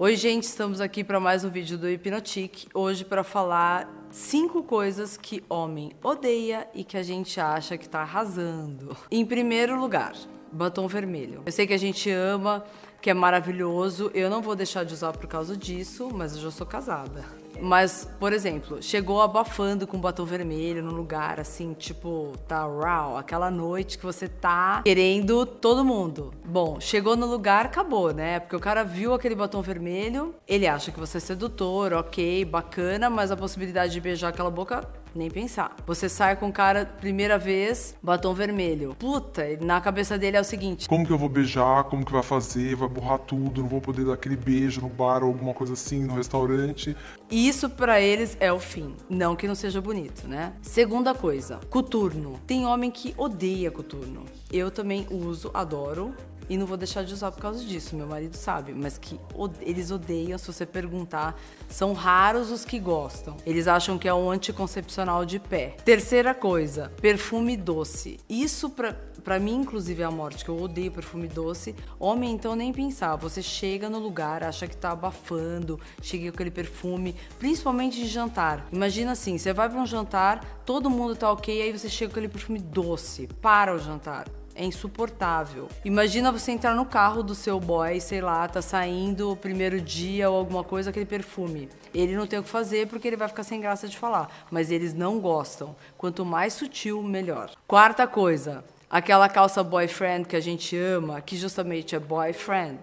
Oi, 0.00 0.14
gente, 0.14 0.44
estamos 0.44 0.80
aqui 0.80 1.02
para 1.02 1.18
mais 1.18 1.42
um 1.42 1.50
vídeo 1.50 1.76
do 1.76 1.90
Hipnotic. 1.90 2.68
Hoje 2.72 3.04
para 3.04 3.24
falar 3.24 3.92
cinco 4.12 4.62
coisas 4.62 5.16
que 5.16 5.42
homem 5.48 5.90
odeia 6.00 6.68
e 6.72 6.84
que 6.84 6.96
a 6.96 7.02
gente 7.02 7.40
acha 7.40 7.76
que 7.76 7.88
tá 7.88 8.02
arrasando. 8.02 8.96
Em 9.10 9.26
primeiro 9.26 9.76
lugar, 9.76 10.12
batom 10.52 10.86
vermelho. 10.86 11.42
Eu 11.44 11.50
sei 11.50 11.66
que 11.66 11.74
a 11.74 11.78
gente 11.78 12.08
ama, 12.08 12.64
que 13.02 13.10
é 13.10 13.14
maravilhoso. 13.14 14.08
Eu 14.14 14.30
não 14.30 14.40
vou 14.40 14.54
deixar 14.54 14.84
de 14.84 14.94
usar 14.94 15.10
por 15.14 15.26
causa 15.26 15.56
disso, 15.56 16.08
mas 16.14 16.36
eu 16.36 16.42
já 16.42 16.50
sou 16.52 16.64
casada. 16.64 17.24
Mas, 17.60 18.08
por 18.18 18.32
exemplo, 18.32 18.82
chegou 18.82 19.20
abafando 19.20 19.86
com 19.86 19.98
batom 19.98 20.24
vermelho 20.24 20.82
no 20.82 20.92
lugar, 20.92 21.40
assim, 21.40 21.74
tipo, 21.74 22.32
tá 22.46 22.66
raw, 22.66 23.16
aquela 23.16 23.50
noite 23.50 23.98
que 23.98 24.04
você 24.04 24.28
tá 24.28 24.82
querendo 24.84 25.44
todo 25.44 25.84
mundo. 25.84 26.32
Bom, 26.44 26.80
chegou 26.80 27.16
no 27.16 27.26
lugar, 27.26 27.66
acabou, 27.66 28.12
né? 28.12 28.38
Porque 28.40 28.56
o 28.56 28.60
cara 28.60 28.84
viu 28.84 29.12
aquele 29.12 29.34
batom 29.34 29.60
vermelho, 29.60 30.34
ele 30.46 30.66
acha 30.66 30.92
que 30.92 31.00
você 31.00 31.18
é 31.18 31.20
sedutor, 31.20 31.92
ok, 31.92 32.44
bacana, 32.44 33.10
mas 33.10 33.30
a 33.30 33.36
possibilidade 33.36 33.92
de 33.92 34.00
beijar 34.00 34.28
aquela 34.28 34.50
boca 34.50 34.88
nem 35.14 35.30
pensar. 35.30 35.74
Você 35.86 36.08
sai 36.08 36.36
com 36.36 36.48
o 36.48 36.52
cara, 36.52 36.84
primeira 36.84 37.38
vez, 37.38 37.96
batom 38.02 38.34
vermelho. 38.34 38.94
Puta, 38.98 39.44
na 39.60 39.80
cabeça 39.80 40.18
dele 40.18 40.36
é 40.36 40.40
o 40.40 40.44
seguinte: 40.44 40.88
Como 40.88 41.06
que 41.06 41.12
eu 41.12 41.18
vou 41.18 41.28
beijar? 41.28 41.84
Como 41.84 42.04
que 42.04 42.12
vai 42.12 42.22
fazer? 42.22 42.74
Vai 42.74 42.88
borrar 42.88 43.18
tudo? 43.18 43.62
Não 43.62 43.68
vou 43.68 43.80
poder 43.80 44.04
dar 44.04 44.14
aquele 44.14 44.36
beijo 44.36 44.80
no 44.80 44.88
bar 44.88 45.22
ou 45.22 45.28
alguma 45.28 45.54
coisa 45.54 45.72
assim, 45.72 46.04
no 46.04 46.14
restaurante. 46.14 46.96
Isso 47.30 47.68
para 47.68 48.00
eles 48.00 48.36
é 48.40 48.52
o 48.52 48.58
fim. 48.58 48.94
Não 49.08 49.36
que 49.36 49.46
não 49.46 49.54
seja 49.54 49.80
bonito, 49.80 50.26
né? 50.26 50.52
Segunda 50.62 51.14
coisa, 51.14 51.60
coturno. 51.70 52.40
Tem 52.46 52.66
homem 52.66 52.90
que 52.90 53.14
odeia 53.16 53.70
coturno. 53.70 54.24
Eu 54.50 54.70
também 54.70 55.06
uso, 55.10 55.50
adoro 55.52 56.14
e 56.48 56.56
não 56.56 56.66
vou 56.66 56.76
deixar 56.76 57.04
de 57.04 57.12
usar 57.12 57.30
por 57.30 57.40
causa 57.40 57.64
disso, 57.64 57.94
meu 57.96 58.06
marido 58.06 58.34
sabe, 58.34 58.72
mas 58.72 58.98
que 58.98 59.18
eles 59.60 59.90
odeiam 59.90 60.38
se 60.38 60.46
você 60.46 60.64
perguntar, 60.64 61.38
são 61.68 61.92
raros 61.92 62.50
os 62.50 62.64
que 62.64 62.78
gostam. 62.78 63.36
Eles 63.44 63.68
acham 63.68 63.98
que 63.98 64.08
é 64.08 64.14
um 64.14 64.30
anticoncepcional 64.30 65.24
de 65.24 65.38
pé. 65.38 65.76
Terceira 65.84 66.34
coisa, 66.34 66.92
perfume 67.00 67.56
doce. 67.56 68.18
Isso 68.28 68.70
pra, 68.70 68.94
pra 69.22 69.38
mim, 69.38 69.56
inclusive, 69.56 70.02
é 70.02 70.04
a 70.04 70.10
morte, 70.10 70.44
que 70.44 70.50
eu 70.50 70.60
odeio 70.60 70.90
perfume 70.90 71.28
doce. 71.28 71.74
Homem, 71.98 72.32
então, 72.32 72.56
nem 72.56 72.72
pensar. 72.72 73.16
Você 73.16 73.42
chega 73.42 73.90
no 73.90 73.98
lugar, 73.98 74.42
acha 74.42 74.66
que 74.66 74.76
tá 74.76 74.92
abafando, 74.92 75.78
chega 76.00 76.30
com 76.30 76.36
aquele 76.36 76.50
perfume, 76.50 77.14
principalmente 77.38 77.98
de 77.98 78.06
jantar. 78.06 78.66
Imagina 78.72 79.12
assim, 79.12 79.36
você 79.36 79.52
vai 79.52 79.68
para 79.68 79.80
um 79.80 79.86
jantar, 79.86 80.62
todo 80.64 80.88
mundo 80.88 81.14
tá 81.14 81.30
ok, 81.30 81.62
aí 81.62 81.72
você 81.76 81.88
chega 81.88 82.10
com 82.10 82.18
aquele 82.18 82.32
perfume 82.32 82.58
doce 82.58 83.28
para 83.40 83.74
o 83.74 83.78
jantar 83.78 84.26
é 84.58 84.64
insuportável. 84.64 85.68
Imagina 85.84 86.32
você 86.32 86.50
entrar 86.50 86.74
no 86.74 86.84
carro 86.84 87.22
do 87.22 87.34
seu 87.34 87.60
boy, 87.60 88.00
sei 88.00 88.20
lá, 88.20 88.46
tá 88.48 88.60
saindo 88.60 89.30
o 89.30 89.36
primeiro 89.36 89.80
dia 89.80 90.28
ou 90.28 90.36
alguma 90.36 90.64
coisa, 90.64 90.90
aquele 90.90 91.06
perfume. 91.06 91.68
Ele 91.94 92.16
não 92.16 92.26
tem 92.26 92.40
o 92.40 92.42
que 92.42 92.48
fazer 92.48 92.88
porque 92.88 93.06
ele 93.06 93.16
vai 93.16 93.28
ficar 93.28 93.44
sem 93.44 93.60
graça 93.60 93.86
de 93.86 93.96
falar, 93.96 94.28
mas 94.50 94.72
eles 94.72 94.92
não 94.92 95.20
gostam. 95.20 95.76
Quanto 95.96 96.24
mais 96.24 96.52
sutil, 96.54 97.02
melhor. 97.02 97.50
Quarta 97.68 98.06
coisa, 98.06 98.64
aquela 98.90 99.28
calça 99.28 99.62
boyfriend 99.62 100.26
que 100.26 100.34
a 100.34 100.40
gente 100.40 100.76
ama, 100.76 101.20
que 101.20 101.36
justamente 101.36 101.94
é 101.94 102.00
boyfriend, 102.00 102.78